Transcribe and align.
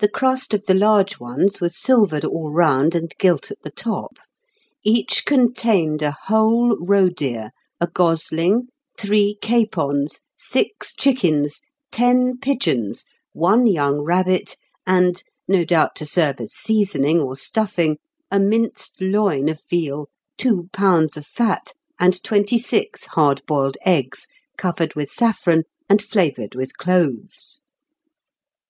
The 0.00 0.10
crust 0.10 0.52
of 0.52 0.66
the 0.66 0.74
large 0.74 1.18
ones 1.18 1.58
was 1.58 1.74
silvered 1.74 2.22
all 2.22 2.50
round 2.52 2.94
and 2.94 3.14
gilt 3.18 3.50
at 3.50 3.62
the 3.62 3.70
top; 3.70 4.18
each 4.84 5.24
contained 5.24 6.02
a 6.02 6.18
whole 6.24 6.76
roe 6.78 7.08
deer, 7.08 7.52
a 7.80 7.86
gosling, 7.86 8.68
three 8.98 9.38
capons, 9.40 10.20
six 10.36 10.94
chickens, 10.94 11.62
ten 11.90 12.36
pigeons, 12.36 13.06
one 13.32 13.66
young 13.66 14.00
rabbit, 14.02 14.58
and, 14.86 15.24
no 15.48 15.64
doubt 15.64 15.96
to 15.96 16.04
serve 16.04 16.40
as 16.42 16.52
seasoning 16.52 17.18
or 17.22 17.34
stuffing, 17.34 17.96
a 18.30 18.38
minced 18.38 19.00
loin 19.00 19.48
of 19.48 19.62
veal, 19.70 20.08
two 20.36 20.68
pounds 20.74 21.16
of 21.16 21.26
fat, 21.26 21.72
and 21.98 22.22
twenty 22.22 22.58
six 22.58 23.06
hard 23.06 23.40
boiled 23.48 23.78
eggs, 23.86 24.26
covered 24.58 24.94
with 24.94 25.10
saffron 25.10 25.62
and 25.88 26.02
flavoured 26.02 26.54
with 26.54 26.76
cloves. 26.76 27.62